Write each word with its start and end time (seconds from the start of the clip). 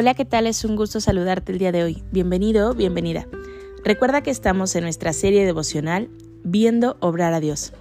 Hola, 0.00 0.14
¿qué 0.14 0.24
tal? 0.24 0.46
Es 0.46 0.64
un 0.64 0.76
gusto 0.76 1.00
saludarte 1.00 1.50
el 1.50 1.58
día 1.58 1.72
de 1.72 1.82
hoy. 1.82 2.04
Bienvenido, 2.12 2.72
bienvenida. 2.72 3.26
Recuerda 3.82 4.22
que 4.22 4.30
estamos 4.30 4.76
en 4.76 4.84
nuestra 4.84 5.12
serie 5.12 5.44
devocional 5.44 6.08
Viendo 6.44 6.96
obrar 7.00 7.34
a 7.34 7.40
Dios, 7.40 7.72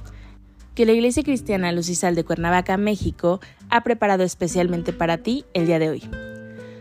que 0.73 0.87
la 0.87 0.93
Iglesia 0.93 1.21
Cristiana 1.21 1.71
Lucisal 1.71 2.15
de 2.15 2.23
Cuernavaca, 2.23 2.75
México, 2.75 3.39
ha 3.69 3.83
preparado 3.83 4.23
especialmente 4.23 4.93
para 4.93 5.19
ti 5.19 5.45
el 5.53 5.67
día 5.67 5.77
de 5.77 5.91
hoy. 5.91 6.09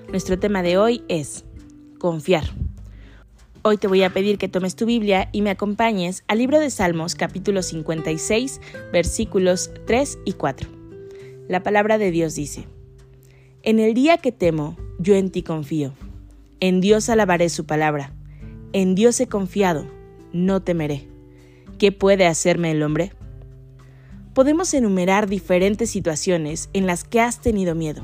Nuestro 0.09 0.39
tema 0.39 0.63
de 0.63 0.79
hoy 0.79 1.05
es 1.09 1.45
confiar. 1.99 2.45
Hoy 3.61 3.77
te 3.77 3.89
voy 3.89 4.05
a 4.05 4.15
pedir 4.15 4.39
que 4.39 4.49
tomes 4.49 4.75
tu 4.75 4.87
Biblia 4.87 5.29
y 5.33 5.43
me 5.43 5.51
acompañes 5.51 6.25
al 6.29 6.39
libro 6.39 6.59
de 6.61 6.71
Salmos 6.71 7.15
capítulo 7.15 7.61
56 7.61 8.59
versículos 8.91 9.71
3 9.87 10.19
y 10.25 10.33
4. 10.33 10.71
La 11.47 11.63
palabra 11.63 11.99
de 11.99 12.11
Dios 12.11 12.35
dice, 12.35 12.67
En 13.63 13.81
el 13.81 13.93
día 13.93 14.17
que 14.17 14.33
temo, 14.33 14.79
yo 14.99 15.15
en 15.15 15.31
ti 15.31 15.43
confío. 15.43 15.93
En 16.61 16.81
Dios 16.81 17.09
alabaré 17.09 17.49
su 17.49 17.67
palabra. 17.67 18.13
En 18.73 18.95
Dios 18.95 19.21
he 19.21 19.27
confiado, 19.27 19.87
no 20.33 20.61
temeré. 20.63 21.07
¿Qué 21.79 21.93
puede 21.93 22.27
hacerme 22.27 22.71
el 22.71 22.83
hombre? 22.83 23.13
Podemos 24.35 24.73
enumerar 24.75 25.29
diferentes 25.29 25.91
situaciones 25.91 26.69
en 26.73 26.87
las 26.87 27.05
que 27.05 27.21
has 27.21 27.41
tenido 27.41 27.75
miedo. 27.75 28.03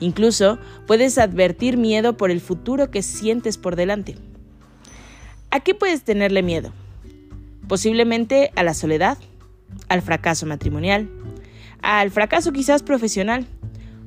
Incluso 0.00 0.58
puedes 0.86 1.18
advertir 1.18 1.76
miedo 1.76 2.16
por 2.16 2.30
el 2.30 2.40
futuro 2.40 2.90
que 2.90 3.02
sientes 3.02 3.58
por 3.58 3.74
delante. 3.74 4.16
¿A 5.50 5.60
qué 5.60 5.74
puedes 5.74 6.04
tenerle 6.04 6.42
miedo? 6.42 6.72
Posiblemente 7.66 8.52
a 8.54 8.62
la 8.62 8.74
soledad, 8.74 9.18
al 9.88 10.02
fracaso 10.02 10.46
matrimonial, 10.46 11.08
al 11.80 12.10
fracaso 12.10 12.52
quizás 12.52 12.82
profesional 12.82 13.46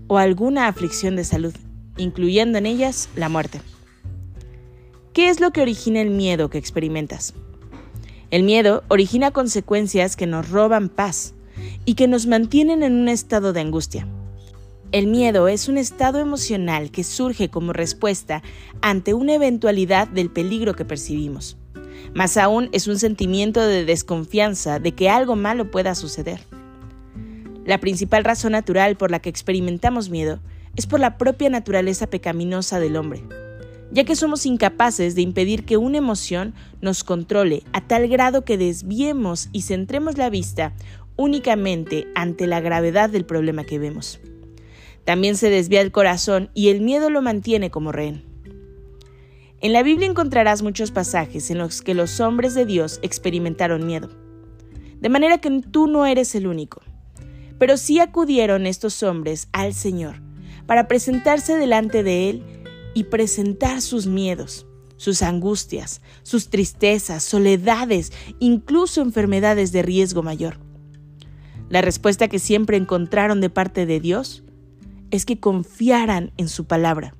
o 0.07 0.17
alguna 0.17 0.67
aflicción 0.67 1.15
de 1.15 1.23
salud 1.23 1.53
incluyendo 1.97 2.57
en 2.57 2.65
ellas 2.65 3.09
la 3.15 3.29
muerte. 3.29 3.61
¿Qué 5.13 5.29
es 5.29 5.39
lo 5.39 5.51
que 5.51 5.61
origina 5.61 6.01
el 6.01 6.09
miedo 6.09 6.49
que 6.49 6.57
experimentas? 6.57 7.33
El 8.29 8.43
miedo 8.43 8.83
origina 8.87 9.31
consecuencias 9.31 10.15
que 10.15 10.25
nos 10.25 10.49
roban 10.49 10.87
paz 10.87 11.33
y 11.83 11.95
que 11.95 12.07
nos 12.07 12.27
mantienen 12.27 12.81
en 12.81 12.93
un 12.93 13.09
estado 13.09 13.51
de 13.51 13.59
angustia. 13.59 14.07
El 14.93 15.07
miedo 15.07 15.47
es 15.47 15.67
un 15.67 15.77
estado 15.77 16.19
emocional 16.19 16.91
que 16.91 17.03
surge 17.03 17.49
como 17.49 17.73
respuesta 17.73 18.41
ante 18.81 19.13
una 19.13 19.33
eventualidad 19.33 20.07
del 20.07 20.29
peligro 20.29 20.75
que 20.75 20.85
percibimos. 20.85 21.57
Más 22.13 22.37
aún 22.37 22.69
es 22.71 22.87
un 22.87 22.99
sentimiento 22.99 23.61
de 23.61 23.85
desconfianza 23.85 24.79
de 24.79 24.93
que 24.93 25.09
algo 25.09 25.35
malo 25.35 25.71
pueda 25.71 25.95
suceder. 25.95 26.41
La 27.65 27.79
principal 27.79 28.23
razón 28.23 28.53
natural 28.53 28.97
por 28.97 29.11
la 29.11 29.19
que 29.19 29.29
experimentamos 29.29 30.09
miedo 30.09 30.39
es 30.75 30.87
por 30.87 30.99
la 30.99 31.17
propia 31.17 31.49
naturaleza 31.49 32.07
pecaminosa 32.07 32.79
del 32.79 32.95
hombre, 32.95 33.23
ya 33.91 34.03
que 34.03 34.15
somos 34.15 34.45
incapaces 34.45 35.15
de 35.15 35.21
impedir 35.21 35.65
que 35.65 35.77
una 35.77 35.97
emoción 35.97 36.53
nos 36.81 37.03
controle 37.03 37.63
a 37.73 37.81
tal 37.81 38.07
grado 38.07 38.45
que 38.45 38.57
desviemos 38.57 39.49
y 39.51 39.63
centremos 39.63 40.17
la 40.17 40.29
vista 40.29 40.73
únicamente 41.17 42.07
ante 42.15 42.47
la 42.47 42.61
gravedad 42.61 43.09
del 43.09 43.25
problema 43.25 43.63
que 43.63 43.79
vemos. 43.79 44.19
También 45.03 45.35
se 45.35 45.49
desvía 45.49 45.81
el 45.81 45.91
corazón 45.91 46.49
y 46.53 46.69
el 46.69 46.81
miedo 46.81 47.09
lo 47.09 47.21
mantiene 47.21 47.69
como 47.69 47.91
rehén. 47.91 48.23
En 49.59 49.73
la 49.73 49.83
Biblia 49.83 50.07
encontrarás 50.07 50.63
muchos 50.63 50.91
pasajes 50.91 51.51
en 51.51 51.57
los 51.57 51.81
que 51.81 51.93
los 51.93 52.19
hombres 52.19 52.55
de 52.55 52.65
Dios 52.65 52.99
experimentaron 53.03 53.85
miedo. 53.85 54.09
De 54.99 55.09
manera 55.09 55.39
que 55.39 55.61
tú 55.69 55.87
no 55.87 56.05
eres 56.05 56.33
el 56.33 56.47
único. 56.47 56.81
Pero 57.59 57.77
sí 57.77 57.99
acudieron 57.99 58.65
estos 58.65 59.03
hombres 59.03 59.49
al 59.51 59.73
Señor 59.75 60.30
para 60.71 60.87
presentarse 60.87 61.57
delante 61.57 62.01
de 62.01 62.29
Él 62.29 62.43
y 62.93 63.03
presentar 63.03 63.81
sus 63.81 64.07
miedos, 64.07 64.65
sus 64.95 65.21
angustias, 65.21 65.99
sus 66.23 66.49
tristezas, 66.49 67.23
soledades, 67.23 68.13
incluso 68.39 69.01
enfermedades 69.01 69.73
de 69.73 69.81
riesgo 69.81 70.23
mayor. 70.23 70.59
La 71.67 71.81
respuesta 71.81 72.29
que 72.29 72.39
siempre 72.39 72.77
encontraron 72.77 73.41
de 73.41 73.49
parte 73.49 73.85
de 73.85 73.99
Dios 73.99 74.45
es 75.09 75.25
que 75.25 75.41
confiaran 75.41 76.31
en 76.37 76.47
su 76.47 76.63
palabra, 76.63 77.15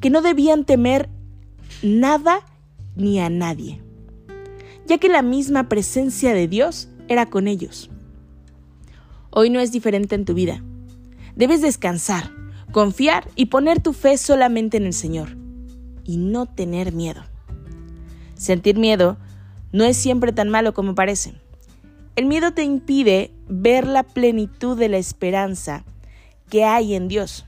que 0.00 0.08
no 0.08 0.22
debían 0.22 0.64
temer 0.64 1.10
nada 1.82 2.46
ni 2.96 3.20
a 3.20 3.28
nadie, 3.28 3.82
ya 4.86 4.96
que 4.96 5.10
la 5.10 5.20
misma 5.20 5.68
presencia 5.68 6.32
de 6.32 6.48
Dios 6.48 6.88
era 7.08 7.26
con 7.26 7.46
ellos. 7.46 7.90
Hoy 9.28 9.50
no 9.50 9.60
es 9.60 9.70
diferente 9.70 10.14
en 10.14 10.24
tu 10.24 10.32
vida. 10.32 10.64
Debes 11.36 11.60
descansar, 11.60 12.33
Confiar 12.74 13.30
y 13.36 13.46
poner 13.46 13.80
tu 13.80 13.92
fe 13.92 14.18
solamente 14.18 14.78
en 14.78 14.86
el 14.86 14.94
Señor 14.94 15.36
y 16.02 16.16
no 16.16 16.46
tener 16.46 16.92
miedo. 16.92 17.22
Sentir 18.34 18.78
miedo 18.78 19.16
no 19.70 19.84
es 19.84 19.96
siempre 19.96 20.32
tan 20.32 20.48
malo 20.48 20.74
como 20.74 20.96
parece. 20.96 21.34
El 22.16 22.26
miedo 22.26 22.52
te 22.52 22.64
impide 22.64 23.30
ver 23.46 23.86
la 23.86 24.02
plenitud 24.02 24.76
de 24.76 24.88
la 24.88 24.96
esperanza 24.96 25.84
que 26.50 26.64
hay 26.64 26.96
en 26.96 27.06
Dios. 27.06 27.44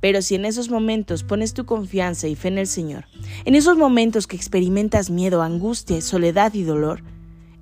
Pero 0.00 0.20
si 0.20 0.34
en 0.34 0.46
esos 0.46 0.68
momentos 0.68 1.22
pones 1.22 1.54
tu 1.54 1.64
confianza 1.64 2.26
y 2.26 2.34
fe 2.34 2.48
en 2.48 2.58
el 2.58 2.66
Señor, 2.66 3.04
en 3.44 3.54
esos 3.54 3.78
momentos 3.78 4.26
que 4.26 4.34
experimentas 4.34 5.10
miedo, 5.10 5.42
angustia, 5.42 6.00
soledad 6.00 6.54
y 6.54 6.64
dolor, 6.64 7.04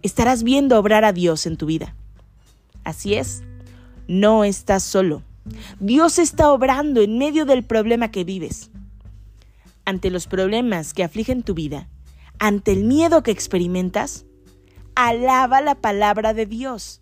estarás 0.01 0.43
viendo 0.43 0.79
obrar 0.79 1.05
a 1.05 1.13
Dios 1.13 1.45
en 1.45 1.59
tu 1.59 1.67
vida. 1.67 1.95
Así 2.83 3.13
es, 3.13 3.43
no 4.09 4.43
estás 4.43 4.83
solo. 4.83 5.23
Dios 5.81 6.19
está 6.19 6.53
obrando 6.53 7.01
en 7.01 7.19
medio 7.19 7.45
del 7.45 7.65
problema 7.65 8.11
que 8.11 8.25
vives. 8.25 8.71
Ante 9.85 10.11
los 10.11 10.27
problemas 10.27 10.95
que 10.95 11.03
afligen 11.03 11.43
tu 11.43 11.55
vida, 11.55 11.89
ante 12.39 12.73
el 12.73 12.85
miedo 12.85 13.23
que 13.23 13.33
experimentas, 13.33 14.25
alaba 14.95 15.61
la 15.61 15.75
palabra 15.75 16.35
de 16.35 16.47
Dios. 16.47 17.01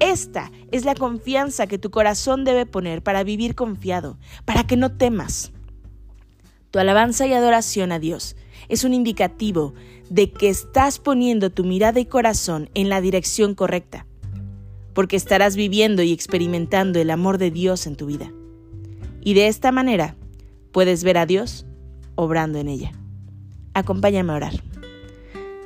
Esta 0.00 0.50
es 0.70 0.84
la 0.84 0.94
confianza 0.94 1.66
que 1.66 1.78
tu 1.78 1.90
corazón 1.90 2.44
debe 2.44 2.66
poner 2.66 3.02
para 3.02 3.24
vivir 3.24 3.54
confiado, 3.54 4.18
para 4.44 4.64
que 4.66 4.76
no 4.76 4.92
temas. 4.92 5.52
Tu 6.70 6.78
alabanza 6.78 7.26
y 7.26 7.32
adoración 7.32 7.92
a 7.92 7.98
Dios 7.98 8.36
es 8.68 8.84
un 8.84 8.94
indicativo 8.94 9.74
de 10.10 10.30
que 10.30 10.48
estás 10.48 10.98
poniendo 10.98 11.50
tu 11.50 11.64
mirada 11.64 11.98
y 11.98 12.06
corazón 12.06 12.70
en 12.74 12.88
la 12.88 13.00
dirección 13.00 13.54
correcta 13.54 14.06
porque 14.94 15.16
estarás 15.16 15.56
viviendo 15.56 16.02
y 16.02 16.12
experimentando 16.12 16.98
el 16.98 17.10
amor 17.10 17.38
de 17.38 17.50
Dios 17.50 17.86
en 17.86 17.96
tu 17.96 18.06
vida. 18.06 18.32
Y 19.22 19.34
de 19.34 19.48
esta 19.48 19.72
manera 19.72 20.16
puedes 20.72 21.04
ver 21.04 21.18
a 21.18 21.26
Dios 21.26 21.66
obrando 22.14 22.58
en 22.58 22.68
ella. 22.68 22.92
Acompáñame 23.74 24.32
a 24.32 24.36
orar. 24.36 24.62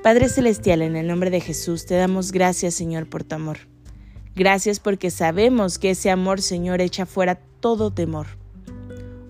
Padre 0.03 0.29
Celestial, 0.29 0.83
en 0.83 0.97
el 0.97 1.07
nombre 1.07 1.31
de 1.31 1.41
Jesús, 1.41 1.87
te 1.87 1.95
damos 1.95 2.31
gracias, 2.31 2.75
Señor, 2.75 3.09
por 3.09 3.25
tu 3.25 3.37
amor. 3.37 3.59
Gracias 4.37 4.81
porque 4.81 5.11
sabemos 5.11 5.79
que 5.79 5.91
ese 5.91 6.11
amor, 6.11 6.43
Señor, 6.43 6.81
echa 6.81 7.07
fuera 7.07 7.37
todo 7.61 7.93
temor. 7.93 8.27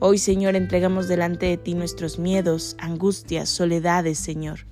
Hoy, 0.00 0.18
Señor, 0.18 0.56
entregamos 0.56 1.06
delante 1.08 1.46
de 1.46 1.56
ti 1.56 1.74
nuestros 1.74 2.18
miedos, 2.18 2.74
angustias, 2.78 3.48
soledades, 3.48 4.18
Señor. 4.18 4.66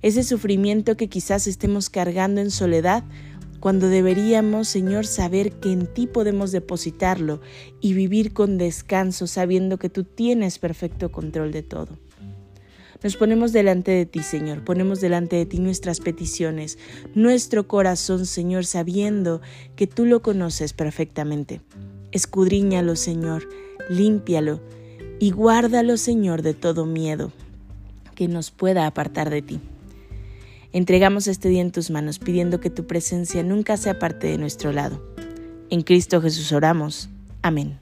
Ese 0.00 0.22
sufrimiento 0.22 0.96
que 0.96 1.08
quizás 1.08 1.46
estemos 1.46 1.90
cargando 1.90 2.40
en 2.40 2.50
soledad 2.50 3.02
cuando 3.60 3.88
deberíamos, 3.88 4.68
Señor, 4.68 5.06
saber 5.06 5.52
que 5.52 5.72
en 5.72 5.86
ti 5.86 6.06
podemos 6.06 6.52
depositarlo 6.52 7.40
y 7.80 7.92
vivir 7.92 8.32
con 8.32 8.58
descanso 8.58 9.26
sabiendo 9.26 9.78
que 9.78 9.88
tú 9.88 10.04
tienes 10.04 10.58
perfecto 10.58 11.10
control 11.10 11.52
de 11.52 11.62
todo. 11.62 11.98
Nos 13.02 13.16
ponemos 13.16 13.52
delante 13.52 13.92
de 13.92 14.06
ti, 14.06 14.22
Señor, 14.24 14.64
ponemos 14.64 15.00
delante 15.00 15.36
de 15.36 15.46
ti 15.46 15.60
nuestras 15.60 16.00
peticiones, 16.00 16.78
nuestro 17.14 17.68
corazón, 17.68 18.26
Señor, 18.26 18.64
sabiendo 18.64 19.40
que 19.76 19.86
tú 19.86 20.04
lo 20.04 20.20
conoces 20.20 20.72
perfectamente. 20.72 21.60
Escudriñalo, 22.10 22.96
Señor, 22.96 23.48
límpialo 23.88 24.60
y 25.20 25.30
guárdalo, 25.30 25.96
Señor, 25.96 26.42
de 26.42 26.54
todo 26.54 26.86
miedo 26.86 27.32
que 28.16 28.26
nos 28.26 28.50
pueda 28.50 28.86
apartar 28.86 29.30
de 29.30 29.42
ti. 29.42 29.60
Entregamos 30.72 31.26
este 31.28 31.48
día 31.48 31.62
en 31.62 31.72
tus 31.72 31.90
manos 31.90 32.18
pidiendo 32.18 32.60
que 32.60 32.68
tu 32.68 32.86
presencia 32.86 33.42
nunca 33.42 33.76
sea 33.78 33.98
parte 33.98 34.26
de 34.26 34.36
nuestro 34.36 34.70
lado. 34.72 35.02
En 35.70 35.82
Cristo 35.82 36.20
Jesús 36.20 36.52
oramos. 36.52 37.08
Amén. 37.40 37.78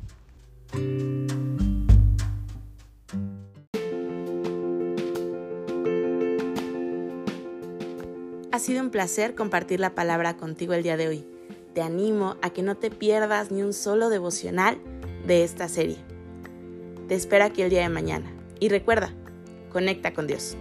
Ha 8.52 8.58
sido 8.58 8.82
un 8.82 8.90
placer 8.90 9.34
compartir 9.34 9.80
la 9.80 9.94
palabra 9.94 10.36
contigo 10.36 10.72
el 10.72 10.82
día 10.82 10.96
de 10.96 11.08
hoy. 11.08 11.24
Te 11.74 11.82
animo 11.82 12.36
a 12.40 12.50
que 12.50 12.62
no 12.62 12.76
te 12.76 12.90
pierdas 12.90 13.50
ni 13.50 13.62
un 13.62 13.72
solo 13.72 14.08
devocional 14.08 14.78
de 15.26 15.44
esta 15.44 15.68
serie. 15.68 15.98
Te 17.08 17.16
espero 17.16 17.44
aquí 17.44 17.62
el 17.62 17.70
día 17.70 17.82
de 17.82 17.88
mañana. 17.88 18.32
Y 18.58 18.68
recuerda, 18.68 19.12
conecta 19.70 20.14
con 20.14 20.26
Dios. 20.26 20.56